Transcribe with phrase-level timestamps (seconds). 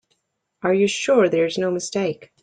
[0.63, 2.31] Are you sure there's no mistake?